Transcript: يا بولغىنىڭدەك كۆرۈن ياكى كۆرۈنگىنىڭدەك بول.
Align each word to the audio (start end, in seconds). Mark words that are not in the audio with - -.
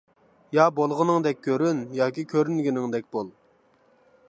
يا 0.57 0.63
بولغىنىڭدەك 0.79 1.43
كۆرۈن 1.49 1.83
ياكى 1.99 2.25
كۆرۈنگىنىڭدەك 2.33 3.09
بول. 3.17 3.33